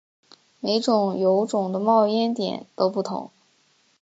[0.59, 3.29] 每种油种的冒烟点都不同。